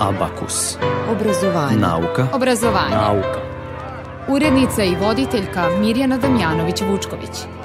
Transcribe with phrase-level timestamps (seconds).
[0.00, 0.78] Abakus.
[1.10, 1.76] Obrazovanje.
[1.76, 2.26] Nauka.
[2.32, 2.96] Obrazovanje.
[2.96, 3.40] Nauka.
[4.28, 7.59] Urednica i voditeljka Mirjana Damjanović-Vučković.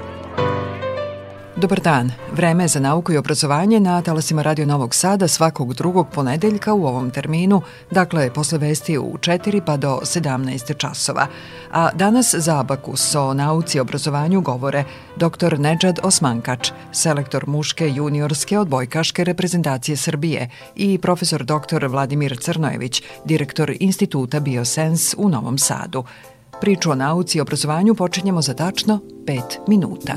[1.65, 2.11] Dobar dan.
[2.31, 7.11] Vreme za nauku i obrazovanje na talasima Radio Novog Sada svakog drugog ponedeljka u ovom
[7.11, 7.61] terminu,
[7.91, 11.27] dakle posle vesti u 4 pa do 17 časova.
[11.71, 14.83] A danas za Abakus o nauci i obrazovanju govore
[15.15, 15.59] dr.
[15.59, 21.85] Nedžad Osmankač, selektor muške juniorske odbojkaške reprezentacije Srbije i profesor dr.
[21.85, 26.03] Vladimir Crnojević, direktor Instituta Biosens u Novom Sadu.
[26.61, 30.13] Priču o nauci i obrazovanju počinjemo za tačno 5 minuta.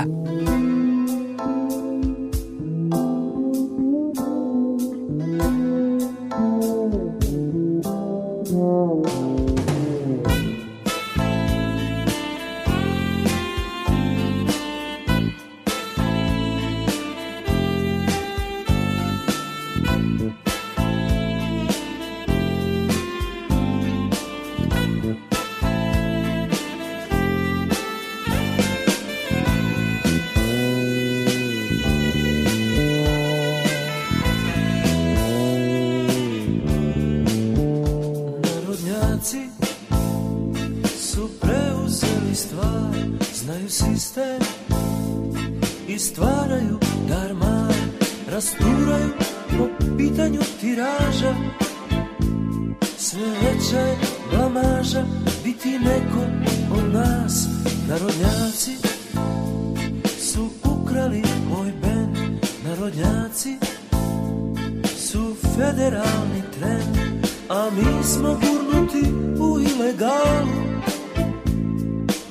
[45.99, 47.69] stvaraju darma
[48.31, 49.09] rasturaju
[49.57, 51.35] po pitanju tiraža.
[52.97, 53.97] Sve veća je
[54.31, 55.03] blamaža
[55.43, 56.21] biti neko
[56.71, 57.47] od nas
[57.89, 58.71] narodnjaci
[60.19, 63.57] su ukrali moj ben narodnjaci
[64.97, 69.11] su federalni tren a mi smo gurnuti
[69.41, 70.59] u ilegalu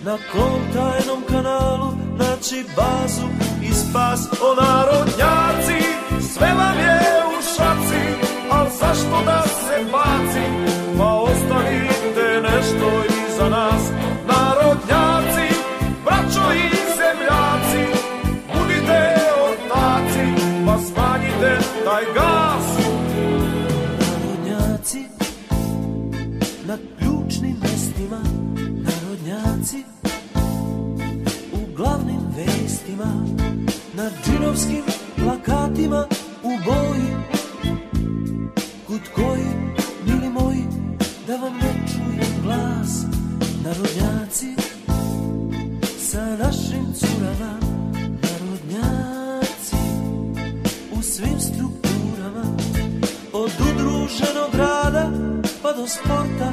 [0.05, 2.08] na kom tajnom kanalu
[2.53, 3.39] njihov dolazi
[4.09, 5.81] čas O narodnjaci,
[6.35, 8.03] sve vam je u šaci
[8.51, 10.68] Al zašto nas se baci,
[34.25, 34.83] džinovskim
[35.17, 36.07] plakatima
[36.43, 37.17] u boji.
[38.87, 39.47] Kud koji,
[40.07, 40.65] mili moji,
[41.27, 43.05] da vam ne čuje glas.
[43.65, 44.55] Narodnjaci
[45.99, 47.59] sa našim curama
[48.23, 49.77] Narodnjaci
[50.93, 52.57] u svim strukturama.
[53.33, 55.11] Od udruženog rada
[55.63, 56.53] pa do sporta.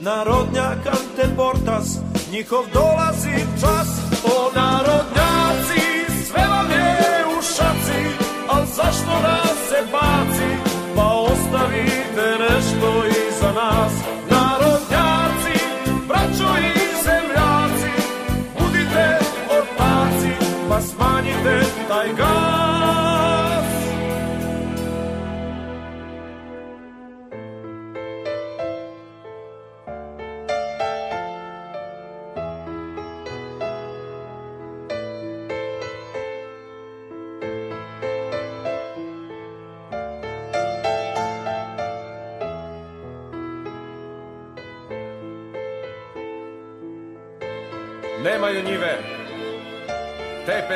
[0.00, 1.98] Narodnjak anteportas,
[2.32, 3.88] njihov dolazi čas
[4.24, 5.80] O narodnjak junaci,
[6.26, 8.00] sve vam je u šaci,
[8.48, 9.49] al zašto radi?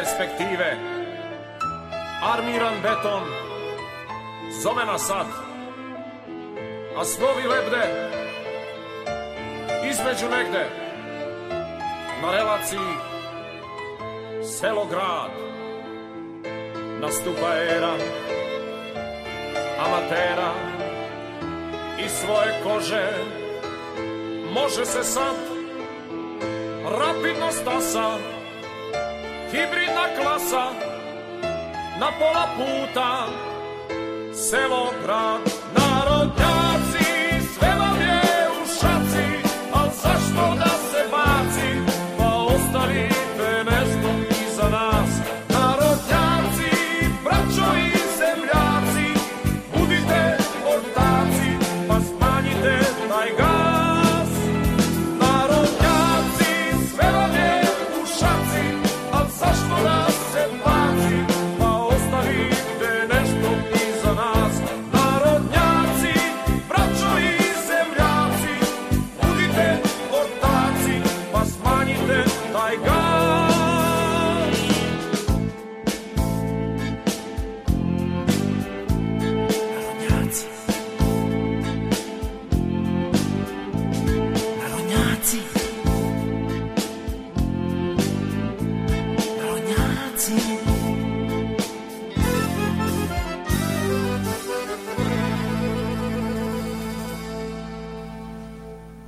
[0.04, 0.76] Perspektive,
[2.22, 3.22] armiran beton,
[4.62, 5.26] zove nas sad,
[6.96, 8.10] a snovi lebde,
[9.90, 10.66] između negde,
[12.22, 12.90] na relaciji
[14.60, 15.30] selo-grad,
[17.00, 17.94] nastupa era
[19.86, 20.52] amatera
[22.04, 23.08] i svoje kože,
[24.54, 25.36] može se sad
[26.98, 28.33] rapidno stasa,
[29.54, 30.64] hibridna klasa,
[32.00, 33.10] na pola puta,
[34.32, 35.42] selo, grad,
[35.74, 35.83] narodnjaci,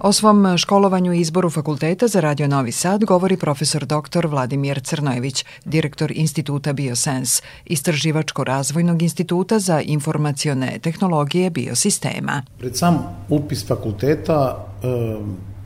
[0.06, 4.26] O svom školovanju i izboru fakulteta za Radio Novi Sad govori profesor dr.
[4.26, 12.42] Vladimir Crnojević, direktor Instituta Biosens, Istraživačko-razvojnog instituta za informacione tehnologije biosistema.
[12.58, 12.98] Pred sam
[13.28, 14.66] upis fakulteta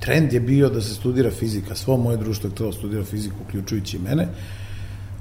[0.01, 1.75] trend je bio da se studira fizika.
[1.75, 4.29] Svo moje društvo je htelo studira fiziku, uključujući i mene.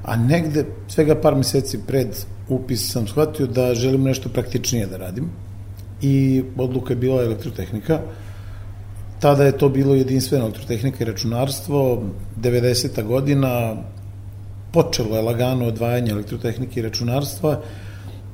[0.04, 2.16] A negde, svega par meseci pred
[2.50, 5.30] upis sam shvatio da želim nešto praktičnije da radim.
[6.02, 8.00] I odluka je bila elektrotehnika.
[9.20, 12.04] Tada je to bilo jedinstveno elektrotehnika i računarstvo.
[12.42, 13.04] 90.
[13.04, 13.76] godina
[14.74, 17.62] počelo je lagano odvajanje elektrotehnike i računarstva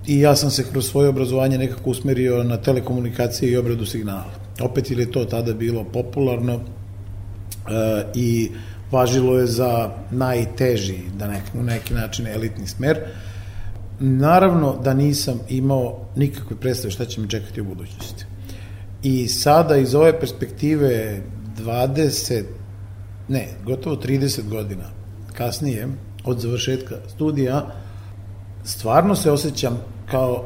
[0.07, 4.31] i ja sam se kroz svoje obrazovanje nekako usmerio na telekomunikacije i obradu signala.
[4.61, 6.61] Opet ili je to tada bilo popularno e,
[8.15, 8.51] i
[8.91, 12.99] važilo je za najteži, da nek, u neki način elitni smer.
[13.99, 18.25] Naravno da nisam imao nikakve predstave šta će mi čekati u budućnosti.
[19.05, 21.21] I sada iz ove perspektive
[21.57, 22.43] 20,
[23.27, 24.83] ne, gotovo 30 godina
[25.33, 25.87] kasnije
[26.23, 27.67] od završetka studija,
[28.63, 29.77] stvarno se osjećam
[30.11, 30.45] kao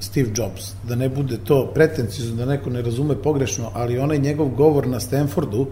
[0.00, 4.48] Steve Jobs, da ne bude to pretencijno, da neko ne razume pogrešno, ali onaj njegov
[4.48, 5.66] govor na Stanfordu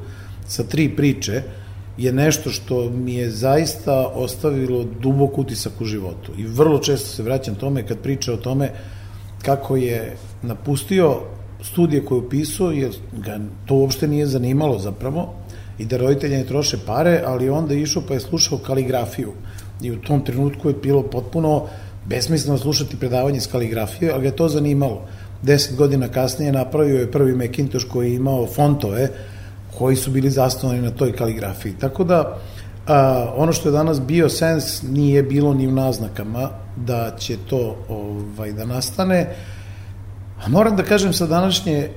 [0.46, 1.42] sa tri priče
[1.98, 6.32] je nešto što mi je zaista ostavilo dubok utisak u životu.
[6.38, 8.70] I vrlo često se vraćam tome kad priča o tome
[9.42, 11.20] kako je napustio
[11.62, 15.34] studije koje upisao, jer ga to uopšte nije zanimalo zapravo,
[15.78, 19.32] i da roditelja ne troše pare, ali onda je išao pa je slušao kaligrafiju.
[19.82, 21.66] I u tom trenutku je bilo potpuno
[22.06, 25.02] besmisleno slušati predavanje iz kaligrafije, ali ga je to zanimalo.
[25.42, 29.08] Deset godina kasnije napravio je prvi Macintosh koji je imao fontove
[29.78, 31.74] koji su bili zasnovani na toj kaligrafiji.
[31.80, 32.38] Tako da,
[32.86, 38.52] a, ono što je danas BioSense nije bilo ni u naznakama da će to ovaj,
[38.52, 39.34] da nastane,
[40.44, 41.90] A moram da kažem sa današnje e,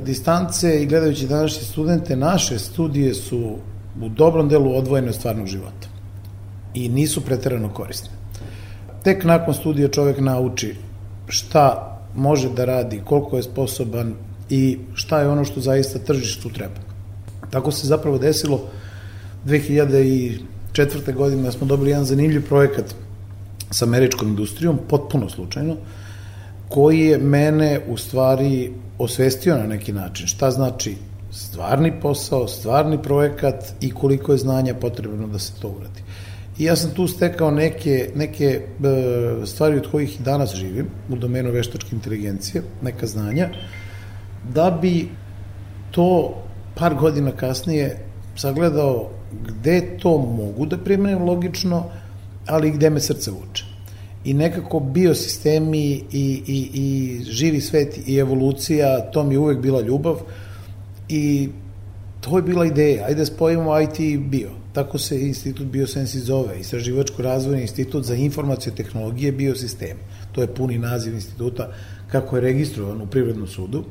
[0.00, 3.56] distance i gledajući današnje studente, naše studije su
[4.00, 5.88] u dobrom delu odvojene od stvarnog života
[6.74, 8.08] i nisu preterano korisne.
[9.02, 10.76] Tek nakon studija čovek nauči
[11.28, 14.14] šta može da radi, koliko je sposoban
[14.50, 16.80] i šta je ono što zaista tržištu treba.
[17.50, 18.60] Tako se zapravo desilo
[19.46, 21.14] 2004.
[21.14, 22.94] godine da smo dobili jedan zanimljiv projekat
[23.70, 25.76] sa američkom industrijom, potpuno slučajno,
[26.72, 30.26] koji je mene u stvari osvestio na neki način.
[30.26, 30.96] Šta znači
[31.30, 36.02] stvarni posao, stvarni projekat i koliko je znanja potrebno da se to uradi.
[36.58, 41.50] I ja sam tu stekao neke, neke e, stvari od kojih danas živim, u domenu
[41.50, 43.48] veštačke inteligencije, neka znanja,
[44.54, 45.08] da bi
[45.90, 46.34] to
[46.74, 47.98] par godina kasnije
[48.36, 49.10] sagledao
[49.46, 51.84] gde to mogu da primenim logično,
[52.46, 53.71] ali gde me srce vuče
[54.24, 59.80] i nekako biosistemi i, i, i živi svet i evolucija, to mi je uvek bila
[59.80, 60.20] ljubav
[61.08, 61.48] i
[62.20, 64.50] to je bila ideja, ajde da spojimo IT i bio.
[64.72, 69.96] Tako se institut Biosensi zove, Istraživačko-razvojni institut za informacije tehnologije biosistem.
[70.32, 71.72] To je puni naziv instituta
[72.12, 73.84] kako je registrovan u Privrednom sudu.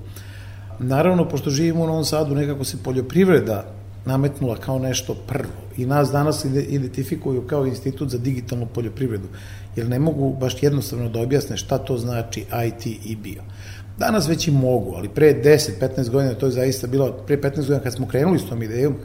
[0.79, 6.11] Naravno, pošto živimo u Novom Sadu, nekako se poljoprivreda nametnula kao nešto prvo i nas
[6.11, 9.27] danas identifikuju kao institut za digitalnu poljoprivredu,
[9.75, 13.41] jer ne mogu baš jednostavno da objasne šta to znači IT i bio.
[13.97, 17.79] Danas već i mogu, ali pre 10-15 godina to je zaista bilo, pre 15 godina
[17.79, 18.95] kad smo krenuli s tom idejom,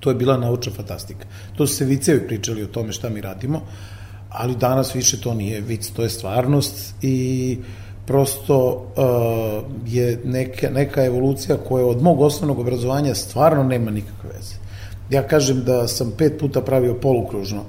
[0.00, 1.26] to je bila naučna fantastika.
[1.56, 3.62] To su se vicevi pričali o tome šta mi radimo,
[4.28, 7.58] ali danas više to nije vic, to je stvarnost i
[8.06, 14.54] prosto uh, je neka, neka evolucija koja od mog osnovnog obrazovanja stvarno nema nikakve veze.
[15.10, 17.62] Ja kažem da sam pet puta pravio polukružno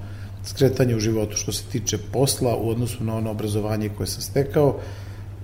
[0.45, 4.75] skretanje u životu što se tiče posla u odnosu na ono obrazovanje koje sam stekao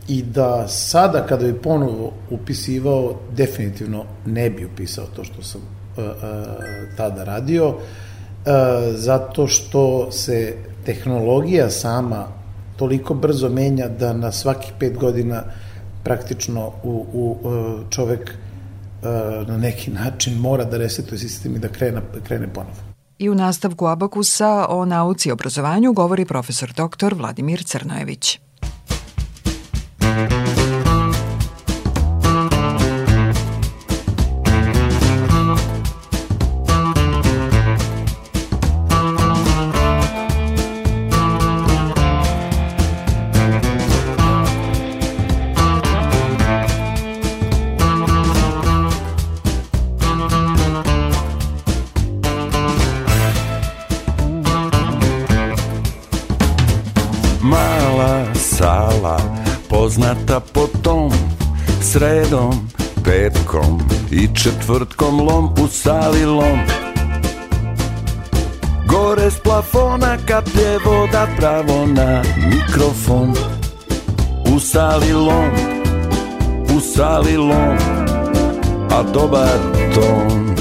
[0.08, 6.04] i da sada kada bi ponovo upisivao definitivno ne bi upisao to što sam uh,
[6.04, 6.12] uh,
[6.98, 7.76] tada radio
[8.96, 10.56] zato što se
[10.86, 12.28] tehnologija sama
[12.80, 15.44] toliko brzo menja da na svakih pet godina
[16.04, 17.36] praktično u, u
[17.90, 18.34] čovek
[19.48, 22.76] na neki način mora da resetuje sistem i da krene, krene ponovo.
[23.20, 27.14] I u nastavku Abakusa o nauci i obrazovanju govori profesor dr.
[27.14, 28.40] Vladimir Crnojević.
[64.70, 66.60] Četvrtkom lom u sali lom.
[68.88, 73.34] Gore s plafona kaplje voda pravo na mikrofon
[74.56, 75.50] U sali lom,
[76.76, 77.78] u sali lom,
[78.92, 79.60] a dobar
[79.96, 80.56] ton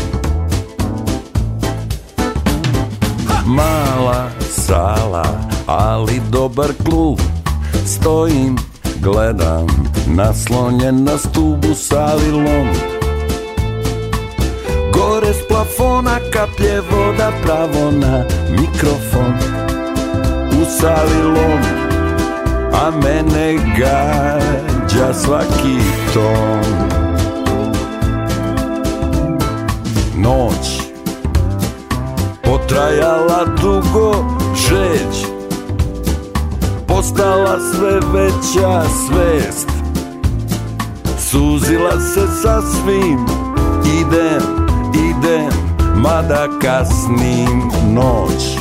[3.47, 5.25] Mala sala,
[5.67, 7.21] ali dobar klub
[7.87, 8.57] Stojim,
[9.03, 9.67] gledam,
[10.07, 12.98] naslonjen na stubu salilom
[14.92, 19.35] Gore s plafona kaplje voda pravo na mikrofon.
[20.61, 21.61] U salilom,
[22.73, 25.78] a mene gađa svaki
[26.14, 26.88] ton.
[30.16, 30.83] Noć
[32.42, 35.26] potrajala dugo žeć.
[36.87, 39.68] Postala sve veća svest.
[41.18, 43.49] Suzila se sasvim
[44.00, 44.67] Idem,
[45.18, 45.50] idem,
[45.96, 48.58] mada kasnim noć.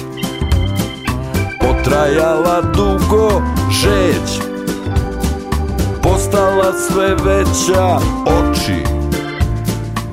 [1.59, 4.41] Potrajala dugo žeć
[6.03, 8.83] Postala sve veća oči.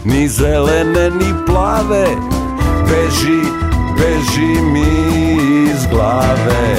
[0.04, 2.06] Ni zelene, ni plave
[2.88, 3.40] Beži,
[3.98, 4.86] beži mi
[5.70, 6.76] iz glave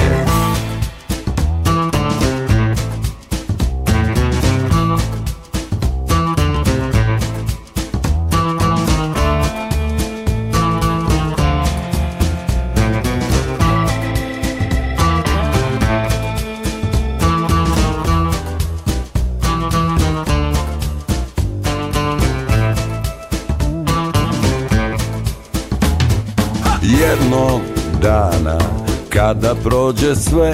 [29.65, 30.53] prođe sve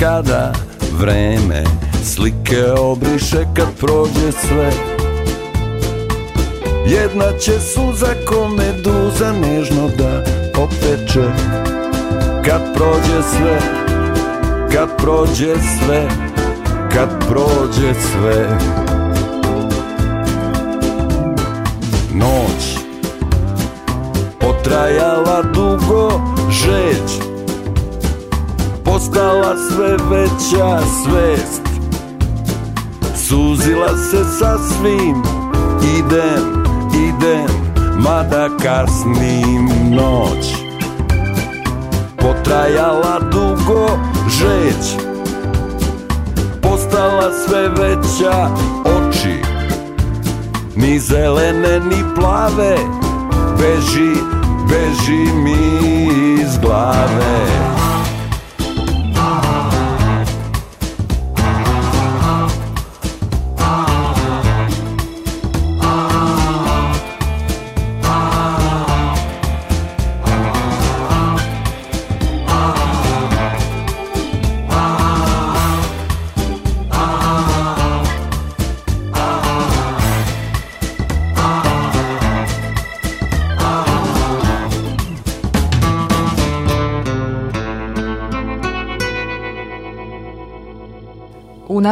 [0.00, 0.52] Kada
[0.98, 1.64] vreme
[2.04, 4.70] Slike obriše kad prođe sve.
[6.86, 10.24] Jedna će suza ko meduza Nežno da
[10.62, 11.28] opeče
[12.44, 13.58] Kad prođe sve
[14.72, 16.08] Kad prođe sve
[16.92, 18.58] Kad prođe sve.
[22.14, 22.78] Noć
[24.40, 27.25] Potrajala dugo žeć
[28.96, 31.62] Postala sve veća svest.
[33.28, 35.22] Suzila se sasvim
[35.98, 37.46] Idem, idem
[37.98, 40.54] Mada kasnim noć.
[42.16, 43.88] Potrajala dugo
[44.28, 45.02] žeć
[46.62, 48.48] Postala sve veća
[48.84, 49.42] oči.
[50.76, 52.76] Ni zelene, ni plave
[53.58, 54.20] Beži,
[54.68, 55.82] beži mi
[56.42, 57.75] iz glave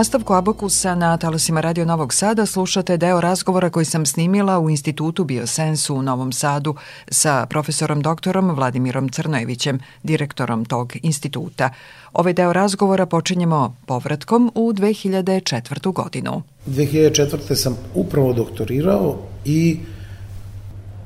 [0.04, 5.24] nastavku Abakusa na talasima Radio Novog Sada slušate deo razgovora koji sam snimila u Institutu
[5.24, 6.74] Biosensu u Novom Sadu
[7.08, 11.70] sa profesorom doktorom Vladimirom Crnojevićem, direktorom tog instituta.
[12.12, 15.92] Ovaj deo razgovora počinjemo povratkom u 2004.
[15.92, 16.42] godinu.
[16.66, 17.54] 2004.
[17.54, 19.78] sam upravo doktorirao i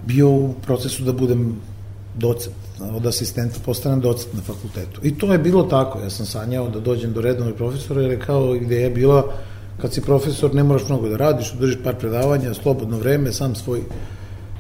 [0.07, 1.61] bio u procesu da budem
[2.15, 5.01] docent, od asistenta postanem docent na fakultetu.
[5.03, 8.21] I to je bilo tako, ja sam sanjao da dođem do redovnog profesora, jer je
[8.21, 9.25] kao ideja je bila,
[9.81, 13.83] kad si profesor ne moraš mnogo da radiš, držiš par predavanja, slobodno vreme, sam svoj,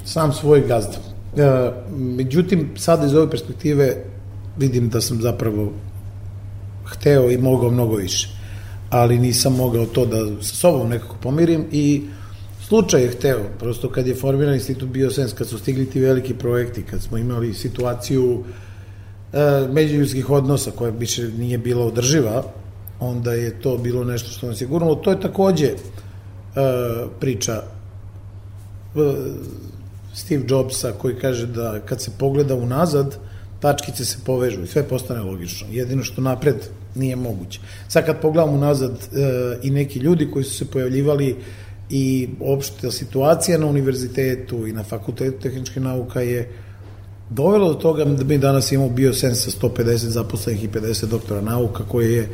[0.05, 0.99] sam svoj gazda.
[1.37, 3.97] E, međutim, sada iz ove perspektive
[4.57, 5.73] vidim da sam zapravo
[6.85, 8.29] hteo i mogao mnogo više.
[8.91, 12.03] Ali nisam mogao to da sa sobom nekako pomirim i
[12.69, 16.83] Slučaj je hteo, prosto kad je formiran institut Biosens, kad su stigli ti veliki projekti,
[16.83, 18.45] kad smo imali situaciju
[19.33, 19.39] e,
[19.73, 22.43] međuljudskih odnosa koja više nije bila održiva,
[23.01, 24.95] onda je to bilo nešto što nas je gurnulo.
[24.95, 25.77] To je takođe e,
[27.21, 27.63] priča e,
[30.15, 33.17] Steve Jobsa koji kaže da kad se pogleda unazad,
[33.61, 35.67] tačkice se povežu i sve postane logično.
[35.71, 36.57] Jedino što napred
[36.95, 37.61] nije moguće.
[37.89, 41.37] Sad kad pogledamo unazad e, i neki ljudi koji su se pojavljivali
[41.91, 46.49] i opšta situacija na univerzitetu i na fakultetu tehničke nauka je
[47.31, 51.85] dovelo do toga da mi danas imamo biosens sa 150 zaposlenih i 50 doktora nauka
[51.89, 52.29] koji je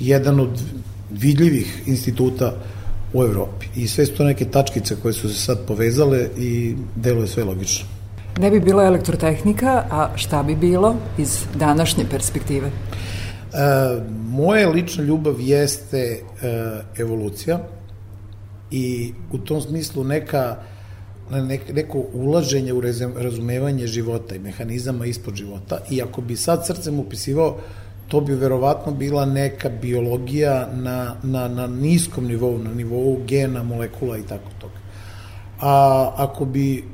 [0.00, 0.62] jedan od
[1.10, 2.54] vidljivih instituta
[3.12, 3.66] u Evropi.
[3.76, 7.86] I sve su to neke tačkice koje su se sad povezale i deluje sve logično.
[8.38, 12.68] Ne bi bila elektrotehnika, a šta bi bilo iz današnje perspektive?
[12.68, 12.72] E,
[14.28, 16.20] moja lična ljubav jeste e,
[16.98, 17.58] evolucija
[18.70, 20.56] i u tom smislu neka
[21.30, 22.80] nek, neko ulaženje u
[23.16, 27.58] razumevanje života i mehanizama ispod života i ako bi sad srcem upisivao
[28.10, 34.18] to bi verovatno bila neka biologija na, na, na niskom nivou, na nivou gena, molekula
[34.18, 34.74] i tako toga.
[35.60, 36.84] A ako bi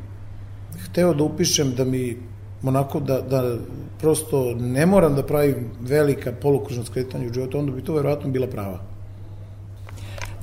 [0.84, 2.16] hteo da upišem da mi
[2.62, 3.56] onako da, da
[3.98, 8.46] prosto ne moram da pravim velika polukružna skretanja u životu, onda bi to verovatno bila
[8.46, 8.95] prava.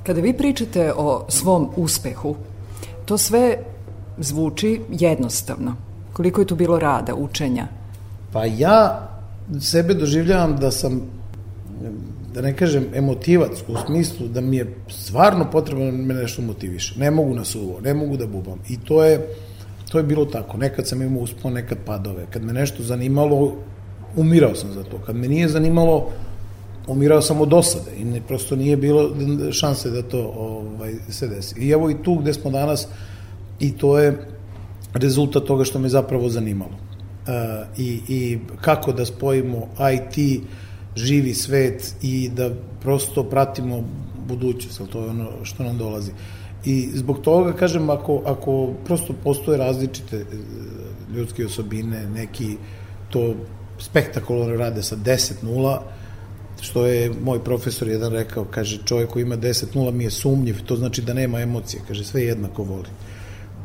[0.06, 2.36] Kada vi pričate o svom uspehu,
[3.04, 3.58] to sve
[4.18, 5.76] zvuči jednostavno.
[6.12, 7.66] Koliko je tu bilo rada, učenja?
[8.32, 9.08] Pa ja
[9.60, 11.00] sebe doživljavam da sam
[12.34, 16.98] da ne kažem emotivac u smislu da mi je stvarno potrebno da me nešto motiviše.
[16.98, 18.58] Ne mogu na suvo, ne mogu da bubam.
[18.68, 19.20] I to je
[19.94, 20.56] to je bilo tako.
[20.56, 22.26] Nekad sam imao uspon, nekad padove.
[22.30, 23.52] Kad me nešto zanimalo,
[24.16, 24.98] umirao sam za to.
[25.06, 26.10] Kad me nije zanimalo,
[26.86, 29.10] umirao sam od osade i ne, prosto nije bilo
[29.52, 31.60] šanse da to ovaj, se desi.
[31.60, 32.88] I evo i tu gde smo danas
[33.60, 34.26] i to je
[34.94, 36.72] rezultat toga što me zapravo zanimalo.
[37.26, 40.42] E, i, i kako da spojimo IT,
[40.96, 42.50] živi svet i da
[42.80, 43.84] prosto pratimo
[44.28, 46.12] budućnost, ali to je ono što nam dolazi.
[46.64, 50.24] I zbog toga, kažem, ako, ako prosto postoje različite e,
[51.16, 52.56] ljudske osobine, neki
[53.10, 53.34] to
[53.78, 55.78] spektakularno rade sa 10-0,
[56.64, 60.76] što je moj profesor jedan rekao, kaže, čovjek koji ima 10-0 mi je sumnjiv, to
[60.76, 62.88] znači da nema emocije, kaže, sve jednako voli.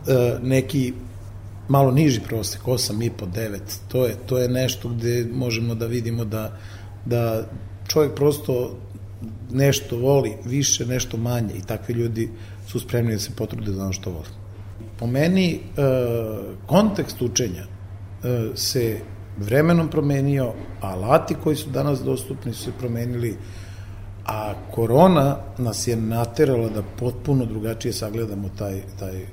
[0.07, 0.93] E, neki
[1.67, 6.57] malo niži prosek, 8,5, 9, to je, to je nešto gde možemo da vidimo da,
[7.05, 7.47] da
[7.87, 8.77] čovjek prosto
[9.51, 12.29] nešto voli više, nešto manje i takvi ljudi
[12.67, 14.29] su spremni da se potrude za ono što vole.
[14.99, 15.59] Po meni, e,
[16.67, 18.99] kontekst učenja e, se
[19.39, 23.37] vremenom promenio, alati koji su danas dostupni su se promenili,
[24.25, 29.27] a korona nas je naterala da potpuno drugačije sagledamo taj, taj e,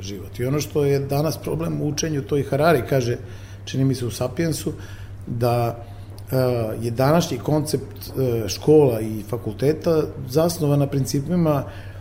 [0.00, 0.38] život.
[0.38, 3.16] I ono što je danas problem u učenju, to i Harari kaže,
[3.64, 4.72] čini mi se u Sapiensu,
[5.26, 5.84] da
[6.30, 6.36] e,
[6.82, 11.97] je današnji koncept e, škola i fakulteta zasnovan na principima e,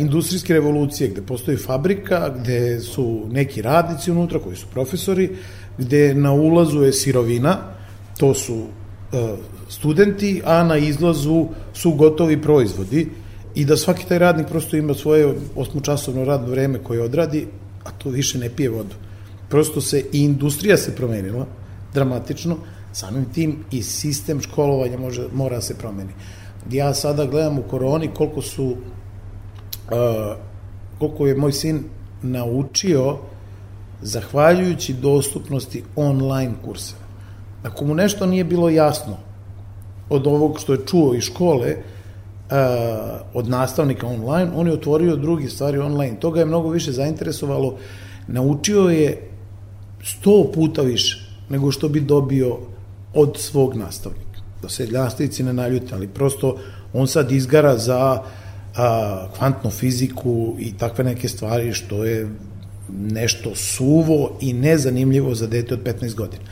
[0.00, 5.30] industrijske revolucije, gde postoji fabrika, gde su neki radnici unutra koji su profesori,
[5.78, 7.58] gde na ulazu je sirovina,
[8.18, 8.66] to su
[9.12, 9.36] e,
[9.68, 13.08] studenti, a na izlazu su gotovi proizvodi
[13.54, 17.46] i da svaki taj radnik prosto ima svoje osmočasovno radno vreme koje odradi,
[17.84, 18.94] a to više ne pije vodu.
[19.48, 21.46] Prosto se i industrija se promenila
[21.94, 22.56] dramatično,
[22.92, 26.12] samim tim i sistem školovanja može, mora se promeni.
[26.70, 28.76] Ja sada gledam u koroni koliko su
[29.90, 30.36] uh,
[30.98, 31.84] koliko je moj sin
[32.22, 33.16] naučio
[34.02, 37.00] zahvaljujući dostupnosti online kurseva.
[37.62, 39.16] Ako mu nešto nije bilo jasno
[40.10, 42.56] od ovog što je čuo iz škole, uh,
[43.34, 46.20] od nastavnika online, on je otvorio drugi stvari online.
[46.20, 47.74] Toga je mnogo više zainteresovalo.
[48.26, 49.30] Naučio je
[50.02, 52.58] sto puta više nego što bi dobio
[53.14, 54.40] od svog nastavnika.
[54.62, 56.56] Da se nastavnici ne naljute, ali prosto
[56.92, 58.22] on sad izgara za
[58.78, 62.28] a, kvantnu fiziku i takve neke stvari što je
[62.88, 66.42] nešto suvo i nezanimljivo za dete od 15 godina.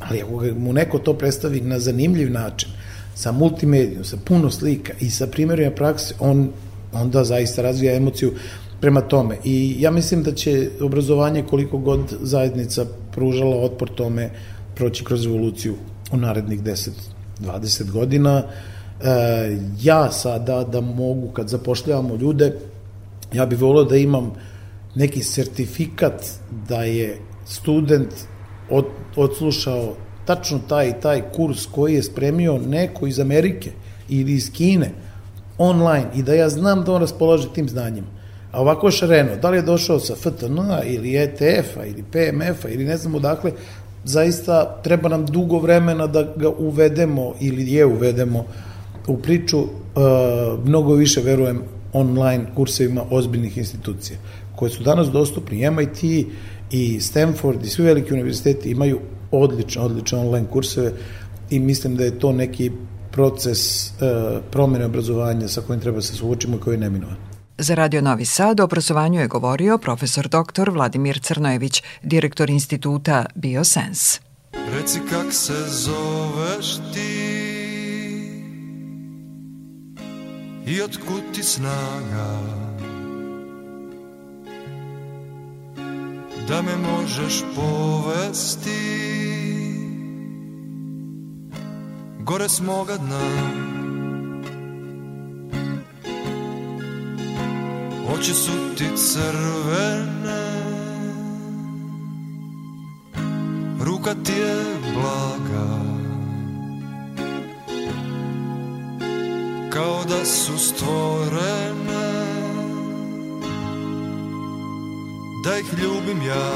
[0.00, 2.68] Ali ako mu neko to predstavi na zanimljiv način,
[3.14, 6.50] sa multimedijom, sa puno slika i sa primjerima prakse, on
[6.92, 8.34] onda zaista razvija emociju
[8.80, 9.36] prema tome.
[9.44, 14.30] I ja mislim da će obrazovanje koliko god zajednica pružala otpor tome
[14.74, 15.74] proći kroz evoluciju
[16.12, 16.60] u narednih
[17.40, 18.42] 10-20 godina.
[19.02, 22.52] E, ja sada da mogu, kad zapošljavamo ljude,
[23.32, 24.32] ja bih volio da imam
[24.94, 26.24] neki sertifikat
[26.68, 28.14] da je student
[28.70, 28.84] od,
[29.16, 33.70] odslušao tačno taj taj kurs koji je spremio neko iz Amerike
[34.08, 34.90] ili iz Kine
[35.58, 38.04] online i da ja znam da on raspolaže tim znanjem.
[38.52, 42.96] A ovako šareno, da li je došao sa FTN ili ETF-a ili PMF-a ili ne
[42.96, 43.52] znam odakle,
[44.04, 48.44] zaista treba nam dugo vremena da ga uvedemo ili je uvedemo
[49.06, 49.68] u priču, uh,
[50.64, 54.18] mnogo više verujem online kursevima ozbiljnih institucija
[54.56, 55.70] koje su danas dostupni.
[55.70, 56.26] MIT
[56.70, 60.92] i Stanford i svi veliki univerziteti imaju odlične, odlične online kurseve
[61.50, 62.70] i mislim da je to neki
[63.12, 63.96] proces uh,
[64.50, 67.16] promene obrazovanja sa kojim treba se suočimo i koji je neminovan.
[67.58, 70.70] Za Radio Novi Sad o obrazovanju je govorio profesor dr.
[70.70, 74.20] Vladimir Crnojević, direktor instituta Biosens.
[74.52, 77.45] Reci kak se zoveš ti
[80.66, 82.38] i otkud ti snaga.
[86.48, 89.06] Da me možeš povesti
[92.20, 93.20] gore s moga dna.
[98.14, 100.46] Oči su ti crvene
[103.80, 105.85] ruka ti je blaga
[109.76, 112.06] kao da su stvorene.
[115.44, 116.50] Da ih ljubim ja.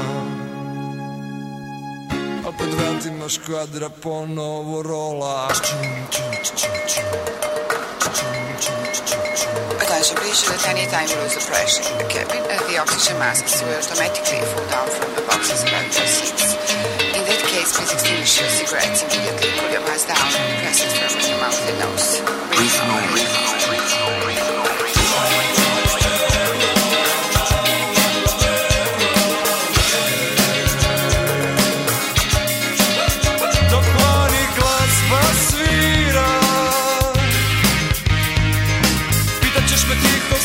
[2.47, 5.47] A pred vratima škvadra ponovo rola.
[9.81, 13.19] Attention, please should at any time lose the pressure in the cabin, uh, the oxygen
[13.19, 17.00] masks will automatically fall down from the boxes below your seats.
[17.61, 21.29] Case, please extinguish your cigarettes immediately, pull your mask down, and press it firmly in
[21.29, 22.21] your mouth and nose.
[22.49, 22.71] Breathe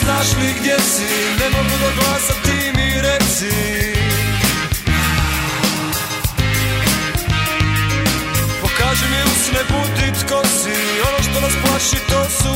[0.03, 1.09] znaš li gdje si
[1.41, 3.76] Ne mogu do glasa, ti mi reci
[11.79, 12.56] što nas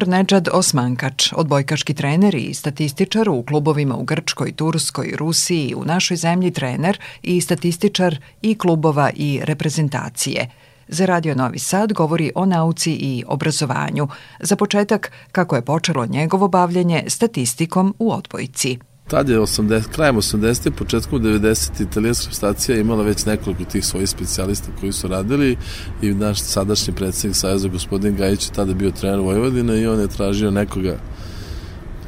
[0.00, 0.08] Dr.
[0.08, 6.50] Nedžad Osmankač, odbojkaški trener i statističar u klubovima u Grčkoj, Turskoj, Rusiji u našoj zemlji
[6.50, 10.48] trener i statističar i klubova i reprezentacije.
[10.88, 14.08] Za Radio Novi Sad govori o nauci i obrazovanju.
[14.40, 18.78] Za početak, kako je počelo njegovo bavljanje statistikom u odbojci.
[19.10, 20.70] Tad je 80, krajem 80.
[20.70, 21.82] početkom 90.
[21.82, 25.56] italijanska stacija imala već nekoliko tih svojih specijalista koji su radili
[26.02, 30.08] i naš sadašnji predsednik Sajeza gospodin Gajić je tada bio trener Vojvodine i on je
[30.08, 30.98] tražio nekoga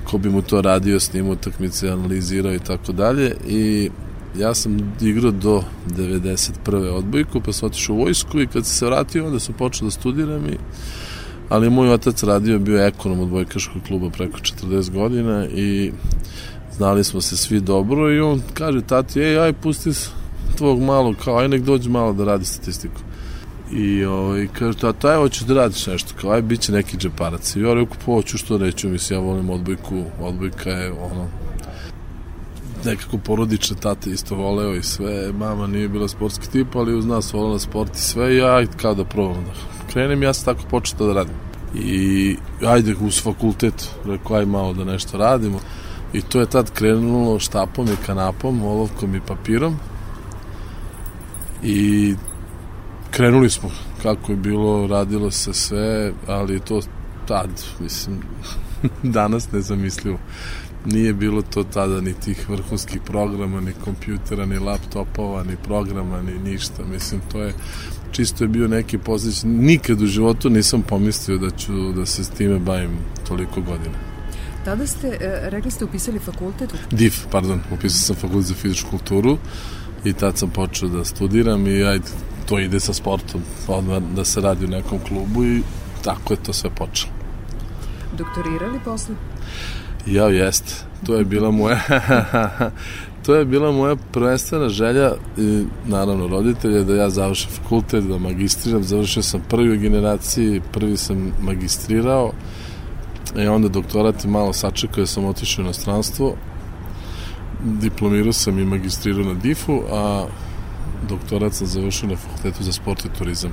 [0.04, 3.90] ko bi mu to radio, s njim utakmice, analizirao i tako dalje i
[4.38, 6.90] ja sam igrao do 91.
[6.90, 9.90] odbojku pa sam otišao u vojsku i kad sam se vratio onda sam počeo da
[9.90, 10.56] studiram i
[11.48, 15.92] ali moj otac radio bio ekonom odbojkaškog kluba preko 40 godina i
[16.76, 19.90] znali smo se svi dobro i on kaže tati, ej, aj pusti
[20.56, 23.00] tvog malog, kao aj nek dođe malo da radi statistiku.
[23.72, 27.56] I ovaj, kaže, tata, aj, hoćeš da radiš nešto, kao aj, bit će neki džeparac.
[27.56, 31.28] I ja rekao, pa hoću, što neću, mislim, ja volim odbojku, odbojka je ono,
[32.84, 37.32] nekako porodične tate isto voleo i sve, mama nije bila sportski tip, ali uz nas
[37.32, 39.52] volela sport i sve, i ja kao da probam da
[39.92, 41.34] krenem, ja sam tako počeo da radim.
[41.74, 45.58] I ajde uz fakultet, rekao, aj malo da nešto radimo.
[46.12, 49.76] I to je tad krenulo štapom i kanapom, olovkom i papirom.
[51.62, 52.14] I
[53.10, 53.70] krenuli smo
[54.02, 56.80] kako je bilo, radilo se sve, ali to
[57.28, 58.20] tad, mislim,
[59.02, 60.18] danas nezamislivo.
[60.86, 66.50] Nije bilo to tada ni tih vrhunskih programa, ni kompjutera, ni laptopova, ni programa, ni
[66.50, 66.84] ništa.
[66.84, 67.54] Mislim, to je
[68.12, 69.42] čisto je bio neki pozić.
[69.44, 72.90] Nikad u životu nisam pomislio da ću da se s time bavim
[73.28, 74.11] toliko godina.
[74.64, 76.74] Tada ste, e, rekli ste, upisali fakultet?
[76.90, 79.38] DIF, pardon, upisao sam fakultet za fizičku kulturu
[80.04, 82.06] i tad sam počeo da studiram i ajde,
[82.46, 85.62] to ide sa sportom, odmah da se radi u nekom klubu i
[86.04, 87.12] tako je to sve počelo.
[88.18, 89.14] Doktorirali posle?
[90.06, 90.74] Ja, jeste.
[91.06, 91.80] To je bila moja
[93.26, 98.82] to je bila moja prvenstvena želja i naravno roditelja da ja završim fakultet, da magistriram.
[98.82, 102.32] Završio sam prvi u generaciji, prvi sam magistrirao
[103.36, 106.34] i onda doktorat i malo sačekao sam otišao u inostranstvo.
[107.64, 110.26] Diplomirao sam i magistrirao na DIF-u, a
[111.08, 113.50] doktorat sam završio na fakultetu za sport i turizam.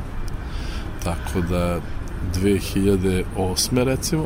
[1.03, 1.79] Tako da
[2.41, 3.83] 2008.
[3.83, 4.25] recimo,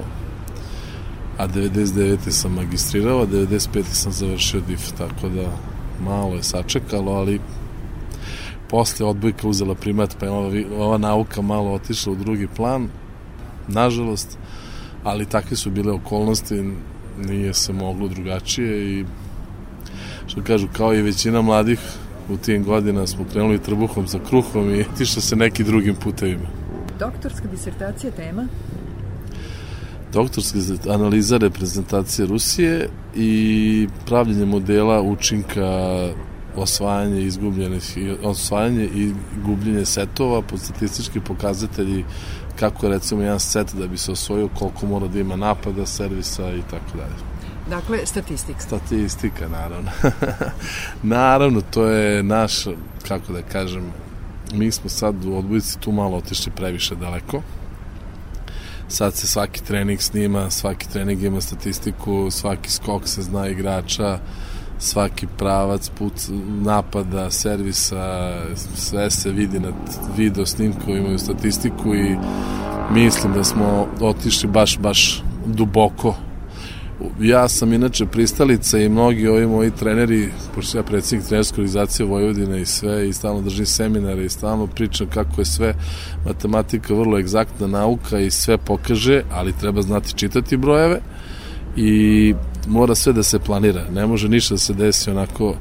[1.37, 2.31] a 99.
[2.31, 3.83] sam magistrirao, a 95.
[3.83, 5.51] sam završio DIF, tako da
[6.05, 7.39] malo je sačekalo, ali
[8.69, 12.87] posle odbojka uzela primat, pa je ova, ova nauka malo otišla u drugi plan,
[13.67, 14.37] nažalost,
[15.03, 16.73] ali takve su bile okolnosti,
[17.17, 19.05] nije se moglo drugačije i
[20.27, 21.79] što kažu, kao i većina mladih
[22.29, 26.47] u tim godina smo krenuli trbuhom za kruhom i tišlo se neki drugim putevima.
[26.99, 28.47] Doktorska disertacija tema?
[30.13, 36.09] doktorska analiza reprezentacije Rusije i pravljenje modela učinka
[36.55, 39.13] osvajanje izgubljenih osvajanje i
[39.45, 42.05] gubljenje setova po statistički pokazatelji
[42.59, 46.61] kako recimo jedan set da bi se osvojio koliko mora da ima napada, servisa i
[46.61, 47.33] tako dalje.
[47.69, 48.59] Dakle, statistika.
[48.59, 49.91] Statistika, naravno.
[51.03, 52.63] naravno, to je naš,
[53.07, 53.91] kako da kažem,
[54.53, 57.41] mi smo sad u odbojici tu malo otišli previše daleko
[58.93, 64.19] sad se svaki trening snima, svaki trening ima statistiku, svaki skok se zna igrača,
[64.83, 66.13] svaki pravac, put
[66.61, 68.33] napada, servisa,
[68.75, 69.71] sve se vidi na
[70.17, 72.17] video snimku, imaju statistiku i
[72.91, 76.15] mislim da smo otišli baš, baš duboko.
[77.19, 82.61] Ja sam inače pristalica i mnogi ovi moji treneri, pošto ja predsjednik trenerske organizacije Vojvodine
[82.61, 85.75] i sve, i stalno držim seminare i stalno pričam kako je sve
[86.25, 90.99] matematika vrlo egzaktna nauka i sve pokaže, ali treba znati čitati brojeve
[91.75, 92.33] i
[92.67, 95.55] mora sve da se planira, ne može ništa da se desi onako,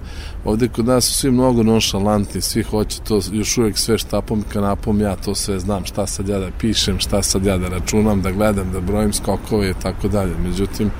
[0.44, 5.00] ovde kod nas su svi mnogo nonšalantni, svi hoće to još uvek sve štapom kanapom,
[5.00, 8.30] ja to sve znam, šta sad ja da pišem, šta sad ja da računam, da
[8.30, 10.90] gledam, da brojim skokove i tako dalje, međutim,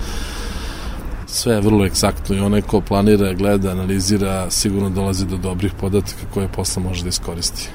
[1.26, 6.22] sve je vrlo eksaktno i onaj ko planira, gleda, analizira, sigurno dolazi do dobrih podataka
[6.34, 7.68] koje posle može da iskoristi.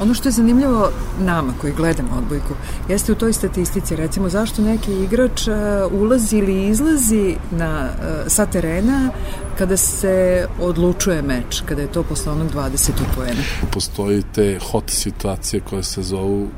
[0.00, 2.54] Ono što je zanimljivo nama koji gledamo odbojku
[2.88, 5.54] jeste u toj statistici recimo zašto neki igrač uh,
[5.92, 9.10] ulazi ili izlazi na, uh, sa terena
[9.58, 13.42] kada se odlučuje meč, kada je to posle onog 20 poena.
[13.72, 16.48] Postoji te hot situacije koje se zovu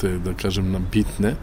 [0.00, 1.34] te, da kažem, nam bitne,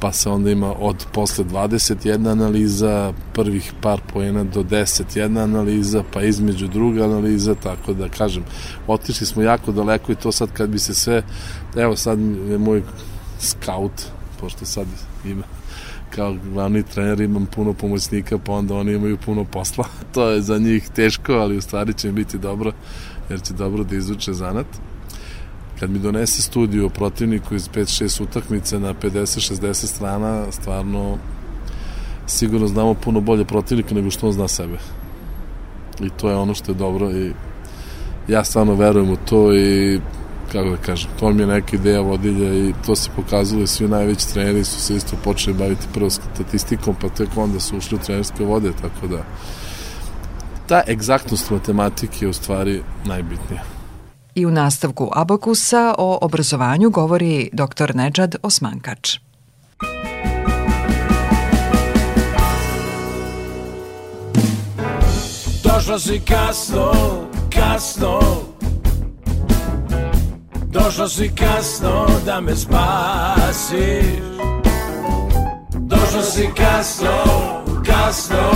[0.00, 6.02] pa se onda ima od posle 21 analiza, prvih par poena do 10 jedna analiza,
[6.12, 8.44] pa između druga analiza, tako da kažem,
[8.86, 11.22] otišli smo jako daleko i to sad kad bi se sve,
[11.76, 12.18] evo sad
[12.50, 12.82] je moj
[13.40, 13.92] scout,
[14.40, 14.86] pošto sad
[15.24, 15.44] ima
[16.10, 19.84] kao glavni trener imam puno pomoćnika, pa onda oni imaju puno posla.
[20.14, 22.72] to je za njih teško, ali u stvari će im biti dobro,
[23.30, 24.66] jer će dobro da izuče zanat
[25.80, 31.18] kad mi donese studiju o protivniku iz 5-6 utakmice na 50-60 strana, stvarno
[32.26, 34.78] sigurno znamo puno bolje protivnika nego što on zna sebe.
[36.00, 37.32] I to je ono što je dobro i
[38.28, 40.00] ja stvarno verujem u to i
[40.52, 43.88] kako da kažem, to mi je neka ideja vodilja i to se pokazalo i svi
[43.88, 48.04] najveći treneri su se isto počeli baviti prvo statistikom, pa tek onda su ušli u
[48.04, 49.24] trenerske vode, tako da
[50.66, 53.77] ta egzaktnost matematike je u stvari najbitnija.
[54.34, 57.94] I u nastavku Abakusa o obrazovanju govori dr.
[57.94, 59.18] Nedžad Osmankač.
[65.88, 66.92] Došla si kasno,
[67.54, 68.20] kasno
[70.66, 74.04] Došla si kasno da me spasiš
[75.72, 77.24] Došla si kasno,
[77.86, 78.50] kasno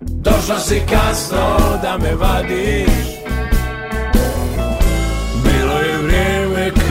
[0.00, 3.15] Došla si kasno da me vadiš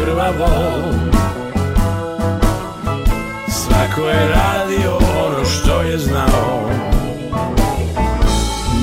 [0.06, 0.48] krvavo.
[3.50, 6.70] Svako je radio ono što je znao.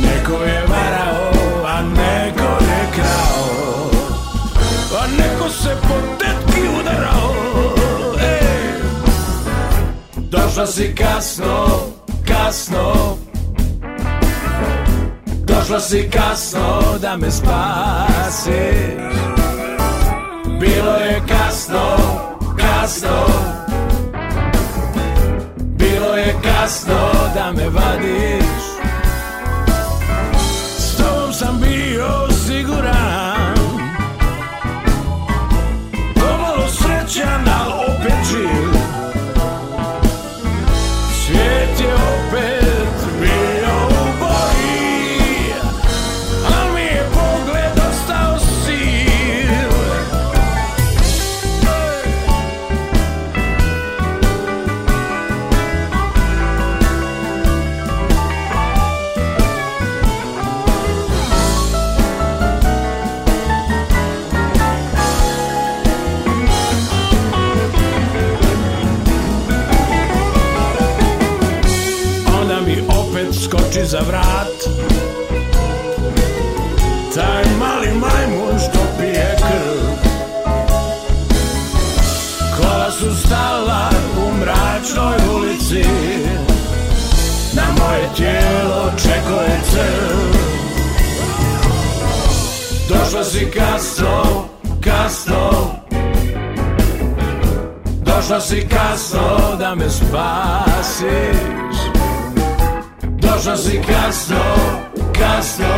[0.03, 1.33] Neko je varao,
[1.67, 3.91] a neko je krao.
[5.01, 7.35] A neko se po tetki udarao.
[8.21, 8.41] E!
[10.17, 11.67] Došla si kasno,
[12.27, 13.17] kasno.
[15.27, 19.03] Došla si kasno da me spasiš.
[20.63, 21.97] Bilo je kasno,
[22.57, 23.27] kasno.
[25.57, 28.42] Bilo je kasno da me vadiš
[93.25, 94.49] si kasno,
[94.81, 95.51] kasno.
[98.05, 101.77] Došla si kasno da me spasiš.
[103.03, 104.45] Došla si kasno,
[105.19, 105.75] kasno.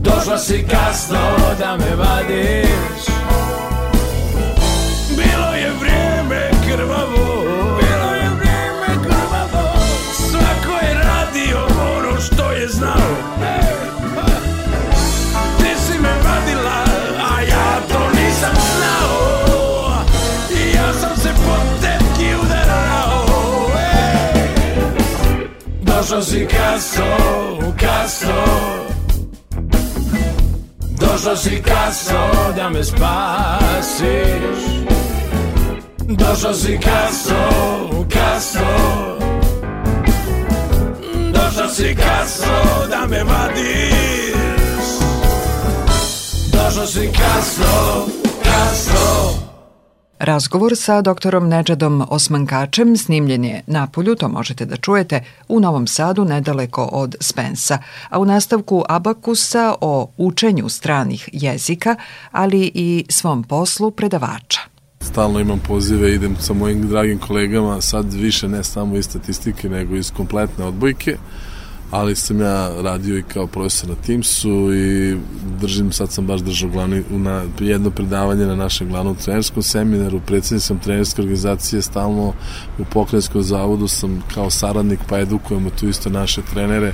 [0.00, 3.17] Došla si kasno da me vadiš
[26.22, 27.04] si kasno,
[27.80, 28.44] kasno
[31.00, 34.58] Došao si kasno da me spasiš.
[36.08, 37.48] Došao si kasno,
[38.12, 39.18] kasno
[41.32, 44.88] Došao si kasno da me vadiš.
[46.52, 48.06] Došao si kasno,
[48.42, 49.17] kasno
[50.18, 55.86] Razgovor sa doktorom Nedžadom Osmankačem snimljen je na polju, to možete da čujete, u Novom
[55.86, 57.78] Sadu nedaleko od Spensa,
[58.08, 61.96] a u nastavku Abakusa o učenju stranih jezika,
[62.32, 64.60] ali i svom poslu predavača.
[65.00, 69.96] Stalno imam pozive, idem sa mojim dragim kolegama, sad više ne samo iz statistike, nego
[69.96, 71.16] iz kompletne odbojke,
[71.90, 75.16] ali sam ja radio i kao profesor na Teamsu i
[75.60, 80.62] držim, sad sam baš držao glavni, na jedno predavanje na našem glavnom trenerskom seminaru, predsednik
[80.62, 82.32] sam trenerske organizacije, stalno
[82.78, 86.92] u pokrajinskom zavodu sam kao saradnik, pa edukujemo tu isto naše trenere,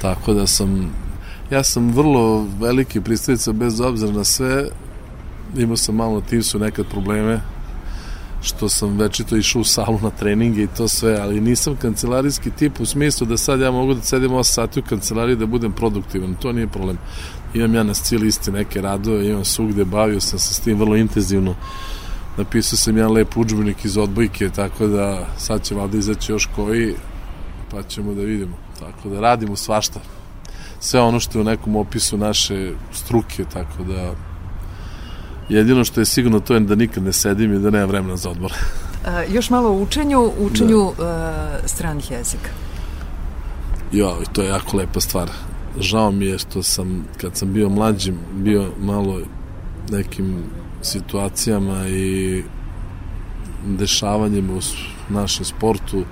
[0.00, 0.92] tako da sam
[1.50, 4.68] ja sam vrlo veliki pristavica bez obzira na sve.
[5.56, 7.40] Imao sam malo na Teamsu nekad probleme
[8.42, 12.80] što sam večito išao u salu na treninge i to sve, ali nisam kancelarijski tip
[12.80, 16.34] u smislu da sad ja mogu da sedim 8 sati u kancelariji da budem produktivan,
[16.34, 16.98] to nije problem.
[17.54, 20.96] Imam ja na cijeli isti neke radove, imam svugde, bavio sam se s tim vrlo
[20.96, 21.54] intenzivno.
[22.36, 26.94] Napisao sam jedan lep učbenik iz odbojke, tako da sad će valjda izaći još koji,
[27.70, 28.56] pa ćemo da vidimo.
[28.78, 30.00] Tako da radimo svašta.
[30.80, 34.14] Sve ono što je u nekom opisu naše struke, tako da
[35.50, 38.30] jedino što je sigurno to je da nikad ne sedim i da nema vremena za
[38.30, 38.52] odmor.
[39.06, 41.60] A, još malo o učenju, učenju da.
[41.66, 42.50] stranih jezika.
[43.92, 45.30] Jo, to je jako lepa stvar.
[45.78, 49.20] Žao mi je što sam, kad sam bio mlađim, bio malo
[49.90, 50.42] nekim
[50.82, 52.42] situacijama i
[53.66, 54.60] dešavanjima u
[55.12, 56.04] našem sportu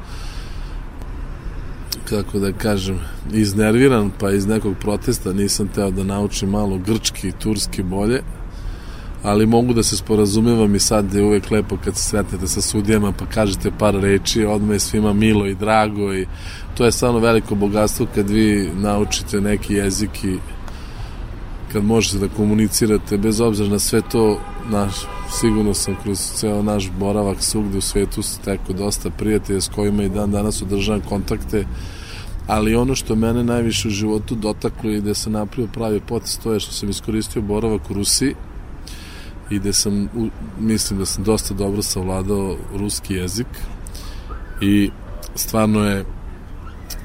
[2.09, 2.99] kako da kažem,
[3.33, 8.23] iznerviran, pa iz nekog protesta nisam teo da naučim malo grčki i turski bolje,
[9.23, 13.13] ali mogu da se sporazumevam i sad je uvek lepo kad se sretnete sa sudijama
[13.13, 16.27] pa kažete par reči, odmah je svima milo i drago i
[16.75, 20.39] to je stvarno veliko bogatstvo kad vi naučite neki jezik i
[21.73, 24.41] kad možete da komunicirate bez obzira na sve to
[24.71, 24.95] naš,
[25.41, 30.09] sigurno sam kroz ceo naš boravak svugde u svetu stekao dosta prijatelja s kojima i
[30.09, 31.65] dan danas održavam kontakte
[32.47, 36.53] ali ono što mene najviše u životu dotaklo i gde sam napravio pravi potes to
[36.53, 38.35] je što sam iskoristio boravak u Rusiji
[39.51, 40.09] i gde sam,
[40.61, 43.47] mislim da sam dosta dobro savladao ruski jezik
[44.61, 44.91] i
[45.35, 46.05] stvarno je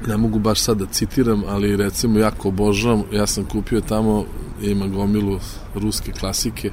[0.06, 4.24] ne mogu baš sad da citiram, ali recimo jako obožavam, ja sam kupio tamo,
[4.62, 5.38] ima gomilu
[5.74, 6.70] ruske klasike,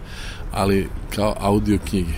[0.51, 2.13] ali kao audio knjige.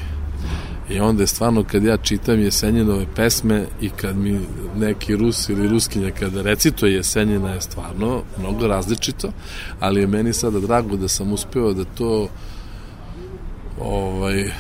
[0.90, 4.40] I onda je stvarno kad ja čitam Jesenjinove pesme i kad mi
[4.76, 9.32] neki Rus ili Ruskinja kada recituje Jesenjina je stvarno mnogo različito,
[9.80, 12.30] ali je meni sada drago da sam uspeo da to
[13.80, 14.52] ovaj,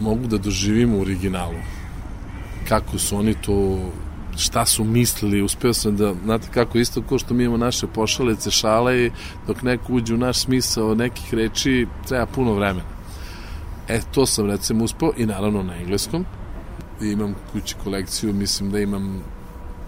[0.00, 1.58] mogu da doživim u originalu.
[2.68, 3.78] Kako su oni to
[4.36, 8.50] šta su mislili, uspeo sam da, znate kako isto ko što mi imamo naše pošalice,
[8.50, 9.10] šale i
[9.46, 12.98] dok neko uđe u naš smisao nekih reči, treba puno vremena.
[13.88, 16.24] E, to sam recimo uspeo i naravno na engleskom.
[17.02, 19.22] I imam kući kolekciju, mislim da imam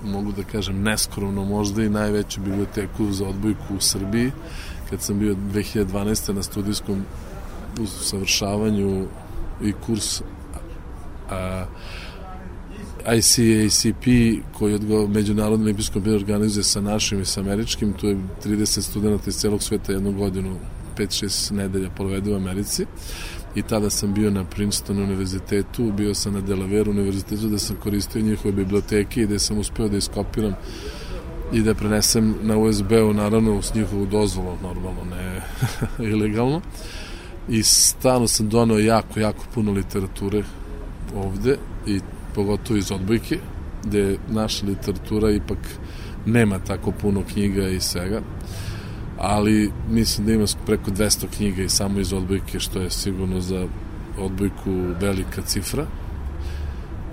[0.04, 4.32] mogu da kažem neskromno možda i najveću biblioteku za odbojku u Srbiji
[4.90, 6.32] kad sam bio 2012.
[6.32, 7.04] na studijskom
[7.78, 9.06] usavršavanju
[9.62, 10.22] i kurs
[11.30, 11.64] a,
[13.06, 14.04] ICACP
[14.58, 19.24] koji odgo Međunarodni olimpijski komitet organizuje sa našim i sa američkim, tu je 30 studenta
[19.26, 20.56] iz celog sveta jednu godinu
[20.96, 22.86] 5-6 nedelja provede u Americi.
[23.54, 28.22] I tada sam bio na Princeton univerzitetu, bio sam na Delaware univerzitetu da sam koristio
[28.22, 30.54] njihove biblioteke i da sam uspeo da iskopiram
[31.52, 35.42] i da prenesem na USB-u naravno uz njihovu dozvolu normalno, ne
[36.12, 36.60] ilegalno
[37.48, 40.42] i stano sam donao jako, jako puno literature
[41.16, 42.00] ovde i
[42.34, 43.38] pogotovo iz odbojke
[43.84, 45.58] gde naša literatura ipak
[46.26, 48.20] nema tako puno knjiga i svega
[49.20, 53.66] ali mislim da ima preko 200 knjiga i samo iz odbojke, što je sigurno za
[54.18, 54.70] odbojku
[55.00, 55.86] velika cifra.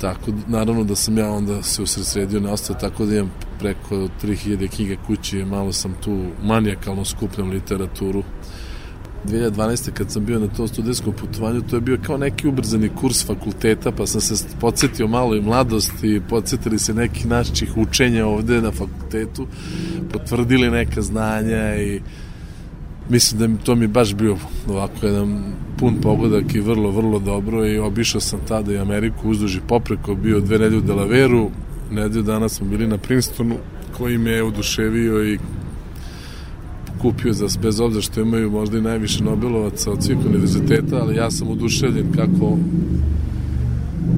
[0.02, 4.68] Tako, naravno da sam ja onda se usredsredio na ostalo, tako da imam preko 3000
[4.76, 8.24] knjiga kući, malo sam tu manijakalno skupljam literaturu
[9.26, 9.92] 2012.
[9.92, 13.92] kad sam bio na tom studijskom putovanju, to je bio kao neki ubrzani kurs fakulteta,
[13.92, 19.48] pa sam se podsjetio malo i mladosti, podsjetili se nekih naših učenja ovde na fakultetu,
[20.12, 22.02] potvrdili neka znanja i
[23.10, 24.38] mislim da mi to mi baš bio
[24.70, 29.60] ovako jedan pun pogodak i vrlo, vrlo dobro i obišao sam tada i Ameriku uzduži
[29.68, 31.50] popreko, bio dve nedelje u Delaveru,
[31.92, 33.56] nedelju dana smo bili na Princetonu,
[33.98, 35.38] koji me je oduševio i
[37.02, 41.32] kupio za, bez obzira što imaju možda i najviše Nobelovaca od svih univerziteta, ali ja
[41.32, 42.58] sam oduševljen kako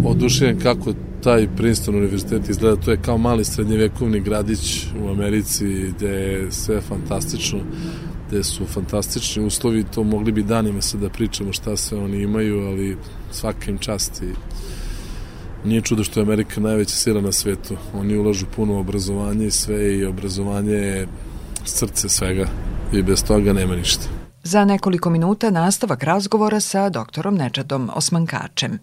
[0.06, 6.10] oduševljen kako taj Princeton univerzitet izgleda, to je kao mali srednjevekovni gradić u Americi gde
[6.10, 7.60] je sve fantastično,
[8.28, 12.60] gde su fantastični uslovi, to mogli bi danima se da pričamo šta sve oni imaju,
[12.60, 12.98] ali
[13.32, 14.34] svaka im čast i
[15.68, 17.76] nije čudo što je Amerika najveća sila na svetu.
[17.94, 21.08] Oni ulažu puno obrazovanje i sve i obrazovanje je
[21.66, 22.48] srce svega
[22.94, 24.04] i bez toga nema ništa.
[24.44, 28.80] Za nekoliko minuta nastavak razgovora sa doktorom Nečadom Osmankačem.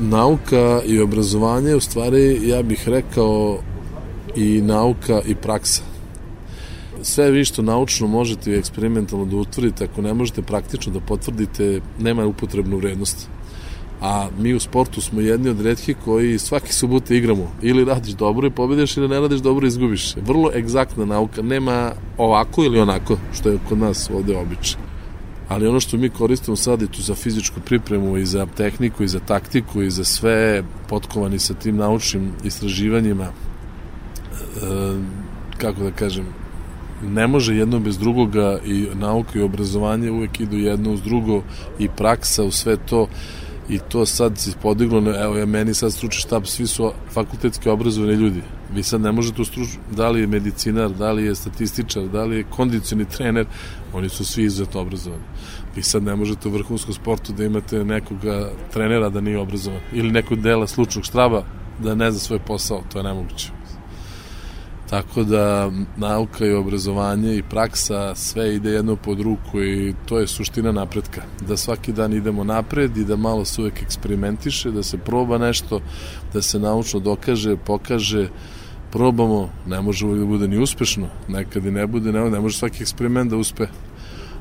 [0.00, 3.58] Nauka i obrazovanje u stvari ja bih rekao
[4.36, 5.82] i nauka i praksa
[7.02, 11.80] sve vi što naučno možete i eksperimentalno da utvrdite, ako ne možete praktično da potvrdite,
[11.98, 13.28] nema upotrebnu vrednost.
[14.00, 17.52] A mi u sportu smo jedni od redkih koji svaki subote igramo.
[17.62, 20.16] Ili radiš dobro i pobediš ili ne radiš dobro i izgubiš.
[20.16, 21.42] Vrlo egzaktna nauka.
[21.42, 24.89] Nema ovako ili onako, što je kod nas ovde običaj.
[25.50, 29.08] Ali ono što mi koristimo sad i tu za fizičku pripremu i za tehniku i
[29.08, 33.30] za taktiku i za sve potkovani sa tim naučnim istraživanjima e,
[35.58, 36.26] kako da kažem
[37.02, 41.42] ne može jedno bez drugoga i nauka i obrazovanje uvek idu jedno uz drugo
[41.78, 43.08] i praksa u sve to
[43.68, 48.14] i to sad se podiglo, evo ja meni sad stručni štab, svi su fakultetski obrazovani
[48.14, 48.42] ljudi.
[48.74, 52.36] Vi sad ne možete ustruč, da li je medicinar, da li je statističar, da li
[52.36, 53.46] je kondicioni trener,
[53.92, 55.22] oni su svi izuzetno obrazovani.
[55.76, 60.12] Vi sad ne možete u vrhunskom sportu da imate nekoga trenera da nije obrazovan ili
[60.12, 61.42] nekog dela slučnog štraba
[61.78, 63.50] da ne zna svoj posao, to je nemoguće.
[64.90, 70.26] Tako da nauka i obrazovanje i praksa sve ide jedno pod ruku i to je
[70.26, 71.22] suština napretka.
[71.48, 75.80] Da svaki dan idemo napred i da malo se uvek eksperimentiše, da se proba nešto,
[76.32, 78.28] da se naučno dokaže, pokaže,
[78.92, 82.58] probamo, ne može uvek da bude ni uspešno, nekad i ne bude, ne, ne može
[82.58, 83.66] svaki eksperiment da uspe,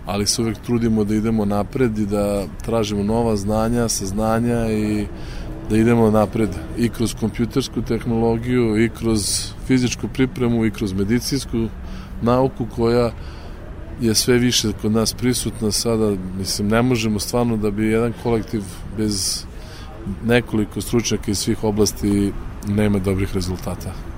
[0.06, 5.06] ali se uvek trudimo da idemo napred i da tražimo nova znanja, saznanja i
[5.70, 11.68] da idemo napred i kroz kompjutersku tehnologiju i kroz fizičku pripremu i kroz medicinsku
[12.22, 13.12] nauku koja
[14.02, 18.64] je sve više kod nas prisutna sada, mislim, ne možemo stvarno da bi jedan kolektiv
[18.98, 19.46] bez
[20.26, 22.32] nekoliko stručnjaka iz svih oblasti
[22.68, 24.09] nema dobrih rezultata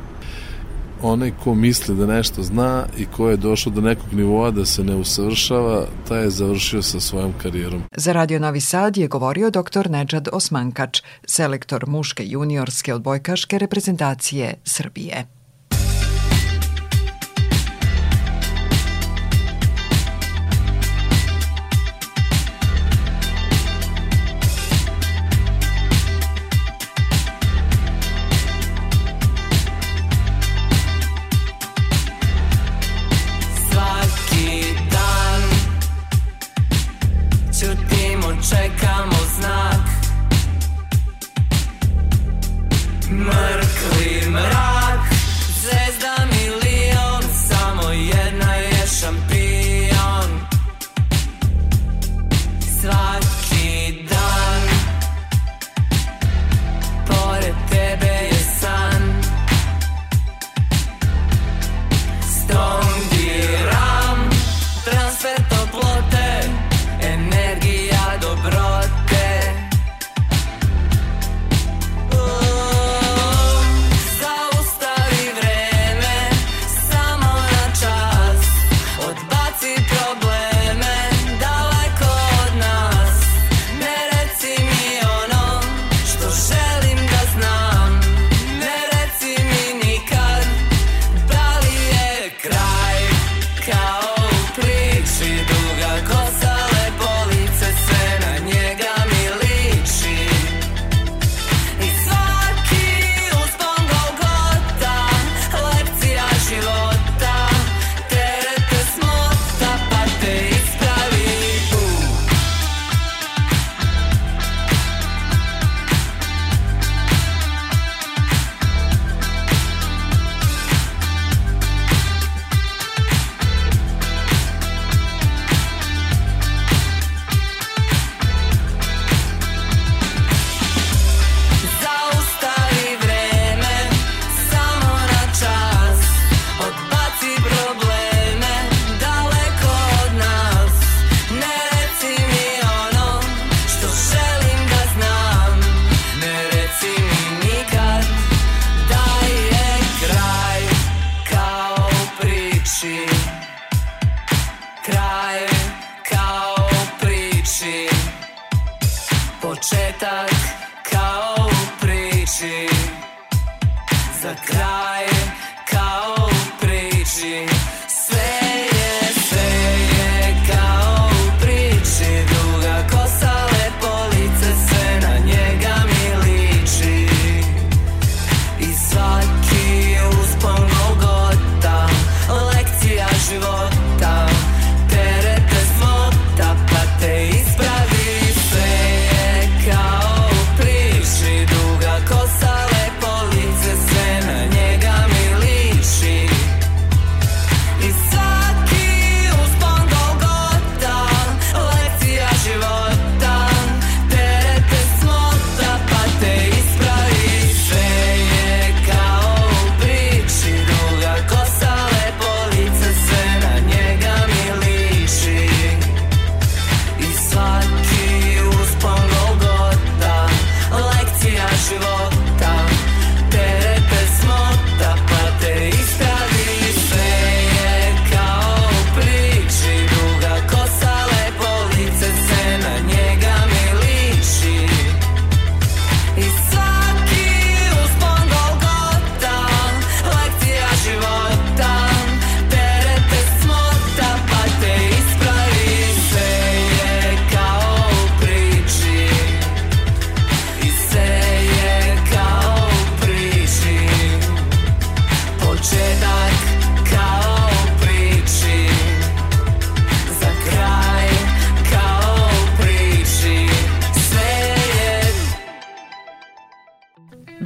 [1.04, 4.84] onaj ko misli da nešto zna i ko je došao do nekog nivoa da se
[4.84, 7.84] ne usavršava, taj je završio sa svojom karijerom.
[7.96, 9.90] Za Radio Novi Sad je govorio dr.
[9.90, 15.41] Nedžad Osmankač, selektor muške juniorske odbojkaške reprezentacije Srbije.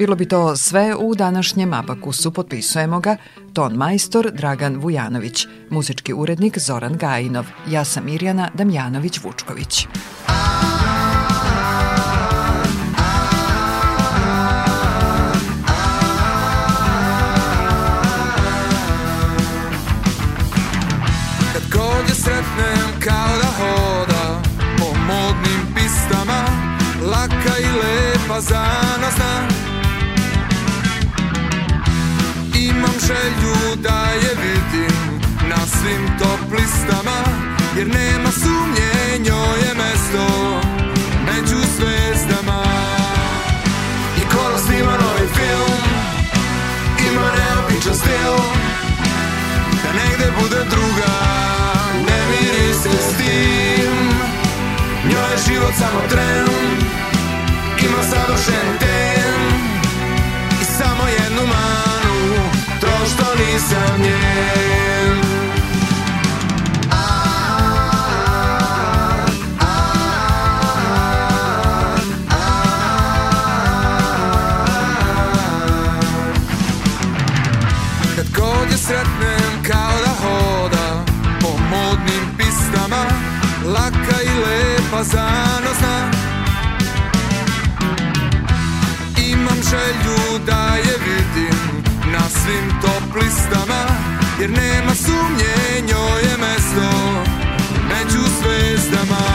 [0.06, 3.18] Bilo bi to sve u današnjem Abakusu, potpisujemo ga
[3.54, 9.88] ton majstor Dragan Vujanović, muzički urednik Zoran Gajinov, ja sam Mirjana Damjanović-Vučković.
[21.54, 21.60] Da
[27.82, 29.65] lepa zanosna
[32.96, 35.20] Imam želju da je vidim
[35.50, 37.20] Na svim top listama
[37.78, 40.28] Jer nema sumnje njoj je mesto
[41.26, 42.64] Među zvezdama.
[44.18, 45.82] I kolo snima novi film
[47.12, 48.36] Ima neobičan stil
[49.84, 51.14] da negde bude druga
[52.08, 53.94] Ne miri se s tim.
[55.10, 56.46] Njoj je život samo tren
[57.86, 59.36] Ima savršen ten
[60.62, 61.95] I samo jednu manu To
[63.08, 64.66] što nisam njen
[78.72, 81.06] je sretnem kao da hoda
[85.04, 86.12] zanosna.
[89.18, 91.65] Imam želju da je vidim
[92.46, 93.82] svim top listama
[94.40, 95.56] Jer nema sumnje
[95.90, 96.90] njoj je mesto
[97.90, 99.26] Među zvezdama.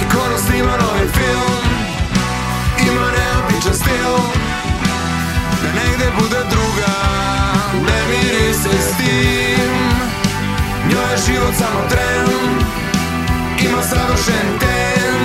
[0.00, 1.64] I koro snima novi film
[2.88, 4.14] Ima neobičan stil
[5.62, 6.94] da negde bude druga
[7.86, 9.72] Ne miri se s tim.
[10.90, 12.28] Njoj je život samo tren
[13.66, 15.18] Ima savršen ten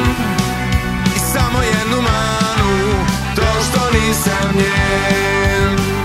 [1.16, 5.97] I samo jednu manu To što nisam njen